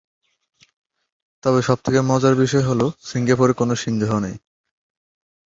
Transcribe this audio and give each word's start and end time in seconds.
তবে 1.43 1.59
সবথেকে 1.61 1.99
মজার 2.01 2.33
বিষয় 2.35 2.65
হল 2.65 2.81
সিঙ্গাপুরে 3.03 3.53
কোন 3.53 3.69
সিংহ 3.75 4.11
নেই। 4.19 4.35